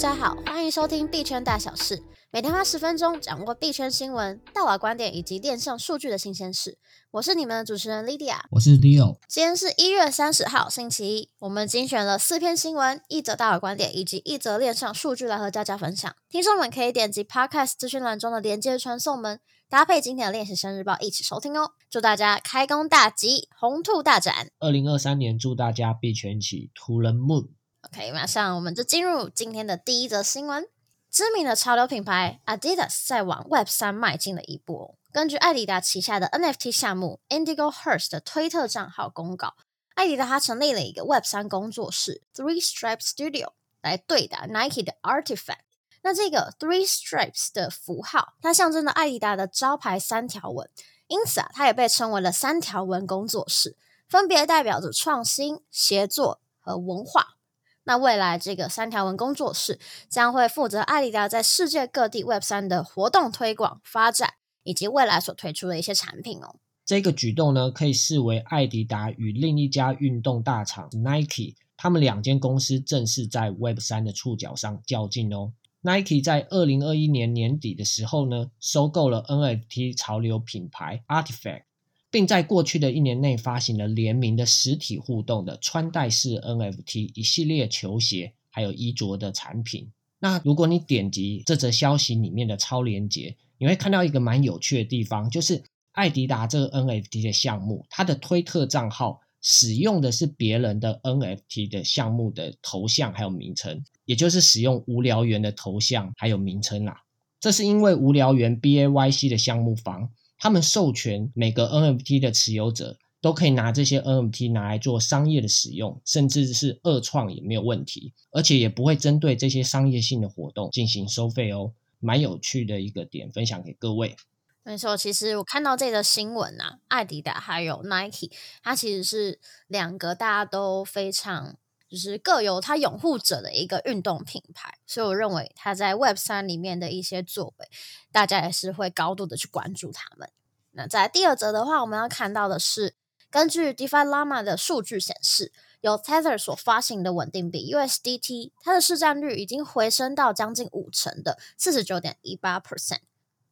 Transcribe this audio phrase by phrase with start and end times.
[0.00, 6.78] 家好，欢迎收听币圈大小事，每天花十分钟掌握币圈新闻、大佬观点以及链上数据的新鲜事。
[7.10, 9.18] 我是你们的主持人 Lydia，我是 Leo。
[9.28, 16.10] 今天是一月三十号，星期一，我们精选了四篇新闻、一则大佬观点以及一则链上数据来和大家分享。
[16.30, 21.72] 听众们可以点击 Podcast 资讯栏中的连接传送门，搭配今天的链习生日报一起收听哦。
[21.90, 24.48] 祝大家开工大吉，红兔大展。
[24.60, 27.48] 二零二三年，祝大家币圈起图人 moon。
[27.82, 30.68] OK，马上我们就进入今天的第一则新闻。
[31.10, 34.96] 知名的潮流品牌 Adidas 在往 Web 三迈进了一步。
[35.10, 39.54] 根据艾迪达旗下的 NFT 项目 Indigo Hearst 的推特账号公告，
[39.94, 45.64] 艾迪达他成立了一个 Web 三工作室 Three Stripes Studio 来对打 Nike 的 Artifact。
[46.02, 50.68] 那这个 Three Stripes 的符号，它象征着艾迪达的招牌三条纹，
[51.08, 53.76] 因此啊，它也被称为了三条纹工作室，
[54.06, 57.36] 分别代表着创新、协作和文化。
[57.84, 59.78] 那未来这个三条纹工作室
[60.08, 66.56] 将会负责艾迪达在世界各地 Web 三的活动推广发展，以及未来所推出的一些产品哦。
[66.84, 75.52] 这个举动呢，可以视为艾迪达与另一家运动大厂 Nike，他们两间公司正式在 Web 三的触角上较劲哦。
[75.82, 81.62] Nike 在二零二一年年底的时候呢，收购了 NFT 潮流品牌 Artifact。
[82.10, 89.92] 并在过去的一年内发行了联名的实体互动的穿戴式 NFT 一系列球鞋，还有衣着的产品。
[90.18, 107.02] 那如果你点击这则消息里面的超链接，你会看到一个蛮有趣的地方，就是艾迪达这个 NFT 的项目，它的推特账号使用的是别人的 NFT 的项目的头像还有名称，也就是使用无聊猿的头像还有名称啦。
[107.38, 110.10] 这是因为无聊猿 BAYC 的项目方。
[110.40, 124.16] 他们授权每个 NFT 的持有者都可以拿这些 NFT 拿来做商业的使用，甚至是二创也没有问题，而且也不会针对这些商业性的活动进行收费哦，蛮有趣的一个点，分享给各位。
[124.62, 128.30] 没错，其实我看到这个新闻啊，艾迪达还有 Nike，
[128.62, 131.56] 它其实是两个大家都非常
[131.88, 137.68] 就是各有它拥护者的一个运动品牌，所以我认为它在 Web 三里面的一些作为，
[138.12, 140.30] 大家也是会高度的去关注他们。
[140.72, 142.94] 那在第二则的话，我们要看到的是，
[143.28, 153.00] 根据 DeFi Llama 的数据显示，由 Tether 所发行的稳定币 USDT，它的市占率已经回升到将近五成的四十九点一八 percent，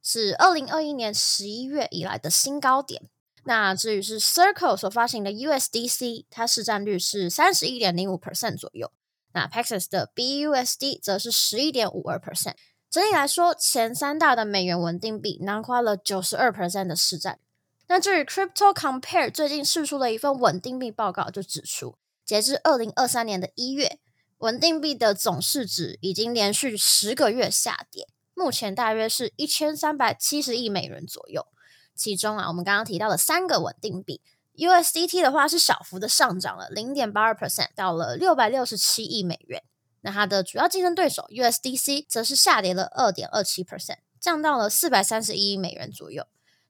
[0.02, 3.02] 是二零二一年十一月以来的新高点。
[3.44, 8.92] 那至于是 Circle 所发行的 USDC，它市占率是三十一点零五 percent 左右。
[9.32, 12.54] 那 Paxos 的 BUSD 则是十一点五二 percent。
[12.90, 17.38] 整体来说，前三大的美元稳定币囊括了九十二 percent 的市占。
[17.86, 23.98] 那至于 Crypto Compare 最近释出了一份稳定币报告，就指出，截至二零二三年的一月，
[24.38, 31.46] 稳定币的总市值已经连续十个月下跌，目前大约是一千三百七十亿美元左右。
[31.94, 34.22] 其中啊，我们刚刚提到的三个稳定币
[34.56, 39.62] USDT 的话，是小幅的上涨了零点八二 percent，到了六百六十七亿美元。
[40.10, 46.26] 它的主要竞争对手 USDC 则是下跌了二点二七 percent，降到了四百三十一亿美元左右。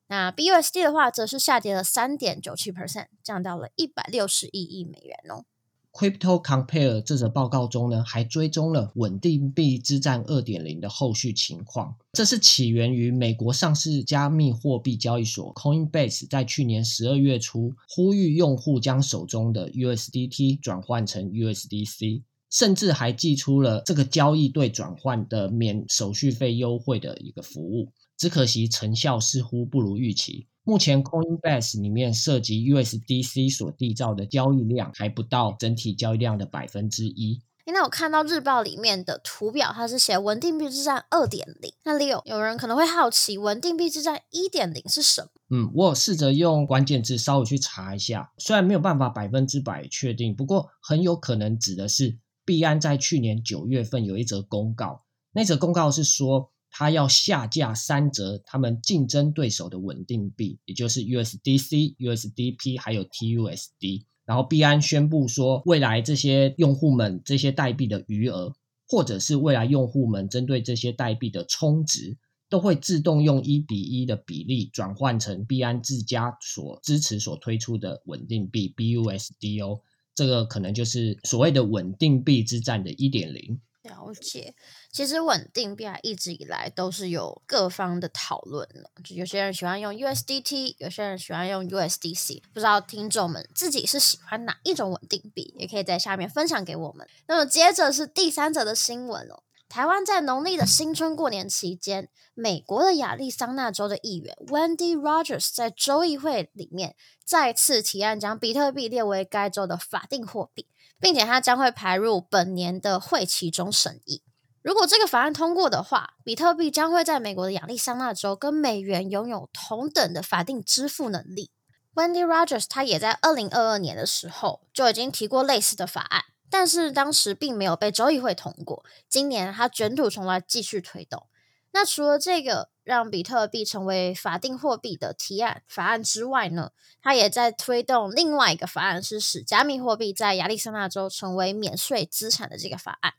[0.08, 5.44] 那 BUSD 的话，则是下跌了三点九七 percent，降到了一百六十一亿美元哦。
[5.90, 11.96] Crypto Compare 这则报告中呢，还追踪了稳定币之战二点零的后续情况。
[12.12, 22.22] 这是起源于美国上市加密货币交易所 Coinbase 在去年十二月初呼吁用户将手中的 USDT 转换成 USDC。
[22.50, 30.46] 甚至还寄出了这个交易对转换的免手续费优惠的一个服务，只可惜成效似乎不如预期。
[30.64, 37.40] 目前 Coinbase 里面涉及 USDC 所缔造的交易量还不到整体交易量的百分之一。
[37.70, 41.72] 那我看到日报里面的图表，它是写稳定币之战二点零。
[41.84, 45.28] 那 Leo 有人可能会好奇，稳定币之战一点零是什么？
[45.50, 52.18] 嗯，我有试着用关键字稍微去查一下，虽然没有办法百分之百确定，不过很有可能指的是。
[52.48, 55.02] 币安在去年九月份有一则公告，
[55.32, 64.06] 那则公告是说，它要下架三则他们竞争对手的稳定币，也就是 USDC、USDP 还有 TUSD。
[64.24, 68.54] 然后币安宣布说，未来这些用户们这些代币的余额，
[68.88, 72.16] 或者是未来用户们针对这些代币的充值，
[72.48, 79.82] 都会自动用一比一的比例转换成币安自家所支持所推出的稳定币 BUSD 哦。
[80.18, 83.60] 这个可能就是所谓的稳定币之战的一点零。
[83.84, 84.52] 了解，
[84.90, 88.90] 其实稳定币啊，一直以来都是有各方的讨论的。
[89.04, 92.42] 就有些人喜欢用 USDT，有些人喜欢用 USDC。
[92.52, 97.06] 不知道听众们自己是喜欢哪一种稳定币，也可以在下面分享给我们。
[97.28, 99.44] 那么接着是第三者的新闻哦。
[99.68, 110.66] 台湾在农历的新春过年期间，美国的亚利桑那州的议员 Wendy Rogers 在州议会里面再次提案将比特币列为该州的法定货币，
[110.98, 114.22] 并且它将会排入本年的会期中审议。
[114.62, 121.50] 如果这个法案通过的话，比特币将会在美国的亚利桑那州跟美元拥有同等的法定支付能力。
[121.94, 126.24] Wendy Rogers 他也在二零二二年的时候就已经提过类似的法案。
[126.50, 128.84] 但是当时并没有被州议会通过。
[129.08, 131.26] 今年他卷土重来，继续推动。
[131.72, 136.72] 那除了这个让比特币成为法定货币的提案法案之外呢，
[137.02, 143.12] 他也在推动另外一个法案，是使加密货币在亚利桑那州成为免税资产的这个法案。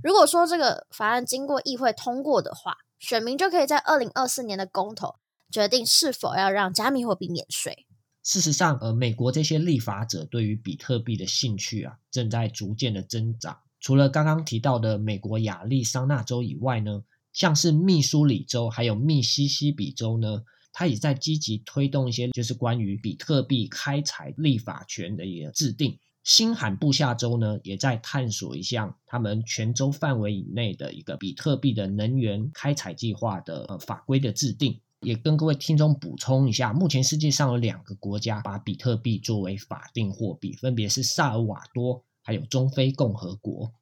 [0.00, 5.16] 如果说这个法案经过议会通过的话，选民就可以在二零二四年的公投
[5.50, 7.87] 决定是否要让加密货币免税。
[8.22, 13.58] 事实上，呃，美国这些立法者对于比特币的兴趣啊，正在逐渐的增长。
[13.80, 20.42] 除了刚刚提到的美国亚利桑那州以外呢，像是密苏里州还有密西西比州呢，
[20.72, 25.98] 它也在积极推动一些就是关于比特币开采立法权的一个制定。
[26.24, 34.78] 新罕布夏州呢，也在探索一项他们全州范围以内的一个比特币的能源开采计划的呃法规的制定。
[35.00, 43.72] 也跟各位听众补充一下，目前世界上有两个国家把比特币作为法定货币，分别是萨尔瓦多还有中非共和国。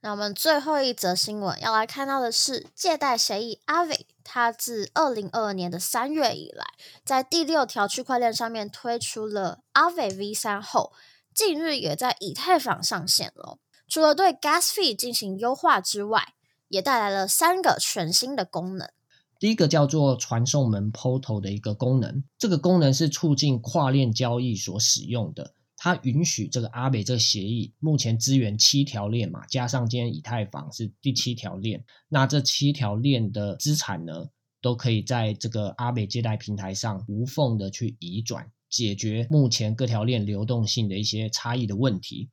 [0.00, 6.64] 那我们最后一则新闻要来看到的是，借贷协议 Aave，它自二零二二年的三月以来，
[7.04, 10.92] 在第六条区块链上面推出了 Aave V3 后，
[11.34, 13.58] 近日也在以太坊上线了。
[13.88, 16.34] 除了对 Gas Fee 进行优化之外，
[16.68, 18.90] 也带来了三个全新的功能。
[19.38, 25.54] 第一个叫做传送门 Portal 的一个功能，这个功能是促进跨链交易所使用的。
[25.76, 34.30] 它允许这个阿北这个协议目前支援七条链嘛，加上今天以太坊是第七条链，那这七条链的资产呢，
[34.62, 42.30] 都可以在这个阿北借贷平台上无缝的去移转，解决目前各条链流动性的一些差异的问题。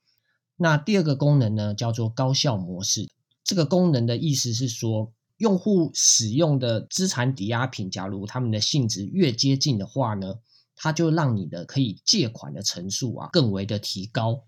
[0.55, 3.09] 那第二个功能呢，叫做高效模式。
[3.43, 5.11] 这个功能的意思是说，
[5.43, 10.35] 用户使用的资产抵押品，假如他们的性质越接近的话呢，
[10.73, 14.45] 它就让你的可以借款的层数啊更为的提高。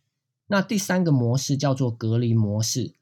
[0.48, 2.94] 那第三个模式叫做隔离模式，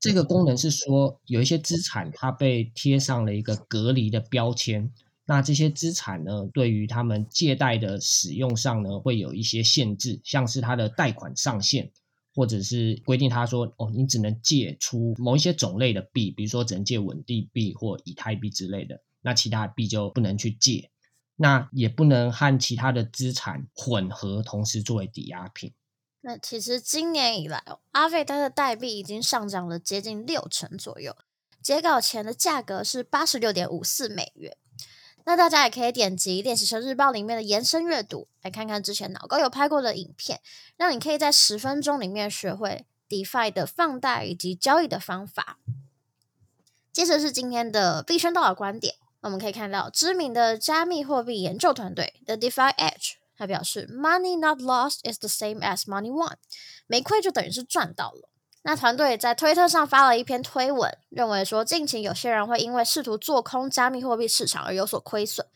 [0.00, 4.90] 这个功能是说有一些资产它被贴上了一个隔离的标签，
[5.24, 11.92] 那这些资产呢，对于他们借贷的使用上呢，会有一些限制，像是它的贷款上限。
[12.38, 20.88] 或者是规定他说哦，你只能借出某一些种类的币，比如说只能借稳定币或以太币之类的，那其他币就不能去借，
[21.34, 25.72] 那也不能和其他的资产混合，同时作为抵押品。
[26.20, 31.16] 那其实今年以来哦，阿费它的代币已经上涨了接近六成左右，
[31.60, 34.56] 截稿前的价格是八十六点五四美元。
[35.28, 40.40] 那大家也可以点击《练习生日报》里面的延伸阅读，来看看之前脑高有拍过的影片，
[40.78, 45.58] 让你可以在十分钟里面学会 DeFi 的放贷以及交易的方法。
[46.90, 56.36] 接着是今天的币圈大佬观点，我们可以看到知名的加密货币研究团队 The DeFi Edge，他表示：“Money not lost is the same as money won，
[56.86, 58.30] 没亏就等于是赚到了。”
[58.68, 65.46] 那团队在推特上发了一篇推文，认为说近期有些人会因为试图做空加密货币市场而有所亏损，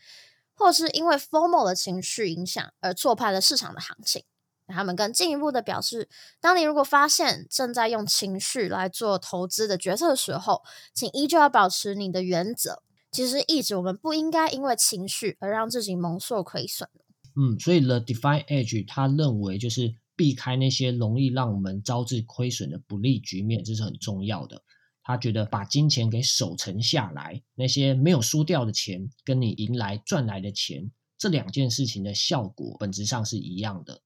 [0.54, 4.24] 或是因为 formal 的情绪影响而错判了市场的行情。
[4.66, 6.08] 他们更进一步的表示，
[6.40, 10.62] 当你如果发现正在用情绪来做投资的决策的时候，
[10.94, 12.82] 请依旧要保持你的原则。
[13.10, 16.88] 其实一直我们不应该因为情绪而让自己蒙受亏损。
[17.36, 19.96] 嗯，所以 The Define Edge 他认为就是。
[20.22, 24.62] 避开那些容易让我们招致亏损的不利局面，这是很重要的。
[25.02, 30.88] 他觉得把金钱给守成下来，那些没有输掉的钱，跟你赢来赚来的钱，
[31.18, 34.00] 这两件事情的效果本质上是一样的。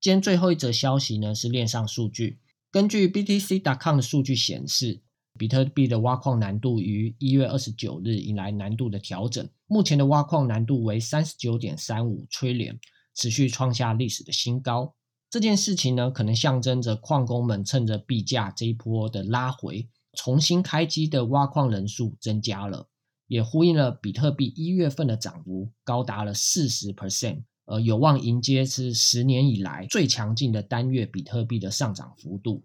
[0.00, 2.38] 今天最后一则消息呢，是链上数据。
[2.70, 5.02] 根据 BTC.com 的数据显示，
[5.38, 12.78] 比特币的挖矿难度于一月二十九日迎来难度的调整，目前的挖矿难度为三十九点三五 t r
[13.14, 14.94] 持续创下历史的新高。
[15.30, 22.88] 这件事情呢，可能象征着矿工们趁着币价这一波的拉回，重新开机的挖矿人数增加了，
[23.28, 32.64] 也呼应了比特币一月份的涨幅高达了四十 percent，呃，有望迎接是十年以来最强劲的单月比特币的上涨幅度。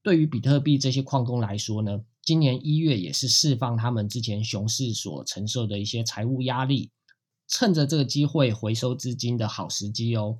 [0.00, 6.92] 对于比特币这些矿工来说呢，今年一月也是释放他们之前熊市所承受的一些财务压力，
[7.48, 10.38] 趁着这个机会回收资金的好时机哦。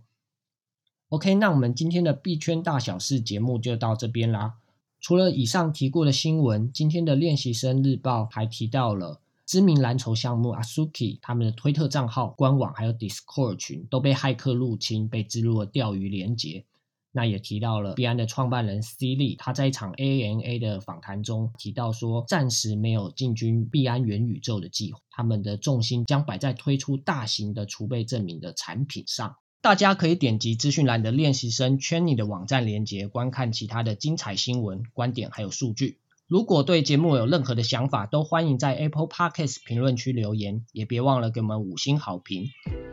[1.10, 4.54] OK，那我们今天的币圈大小事节目就到这边啦。
[5.00, 16.64] 除了以上提过的新闻，今天的练习生日报还提到了知名蓝筹项目 Asuki 他们的推特账号、官网还有 Discord 群都被骇客入侵，被植入了钓鱼连结。
[17.12, 29.36] 那也提到了币安的创办人 C 利，他在一场 ANA 的访谈中提到说，暂时没有进军币安元宇宙的计划，他们的重心将摆在推出大型的储备证明的产品上。
[29.62, 35.98] 大家可以点击资讯栏的练习生圈你的网站连接，观看其他的精彩新闻、观点还有数据。
[36.28, 42.48] 如果对节目有任何的想法，都欢迎在 Apple Podcast 评论区留言，也别忘了给我们五星好评，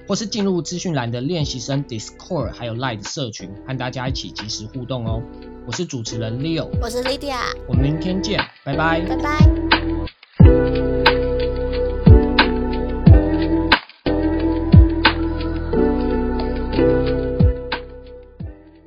[0.08, 5.22] 或是进入资讯栏的练习生 Discord 还有 Line 社群，和大家一起及时互动哦。
[5.66, 9.63] 我是主持人 Leo，我是 Lydia，我们明天见，拜拜，拜拜。